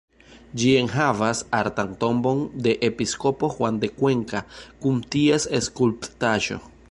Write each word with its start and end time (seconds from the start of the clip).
Ĝi 0.61 0.69
enhavas 0.77 1.41
artan 1.57 1.91
tombon 2.03 2.41
de 2.67 2.73
episkopo 2.89 3.51
Juan 3.57 3.79
de 3.85 3.91
Cuenca 4.01 4.43
kun 4.87 5.01
ties 5.17 5.47
skulptaĵo. 5.69 6.59